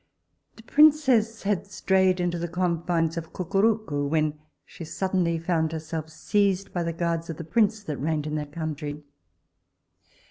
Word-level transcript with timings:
The 0.55 0.63
princess 0.63 1.43
had 1.43 1.67
strayed 1.67 2.19
into 2.19 2.39
the 2.39 2.47
confines 2.47 3.17
of 3.17 3.33
Cucurucu, 3.33 4.07
when 4.09 4.33
she 4.65 4.83
suddenly 4.83 5.37
found 5.37 5.73
herself 5.73 6.09
seized 6.09 6.73
by 6.73 6.81
the 6.81 6.91
guards 6.91 7.29
of 7.29 7.37
the 7.37 7.43
prince 7.43 7.83
that 7.83 7.97
reigned 7.97 8.25
in 8.25 8.33
that 8.33 8.51
country. 8.51 9.03